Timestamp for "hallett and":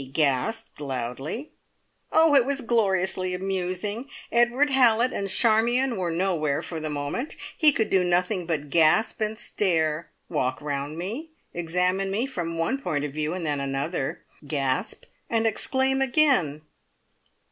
4.71-5.29